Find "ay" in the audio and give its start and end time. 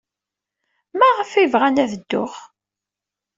1.33-1.47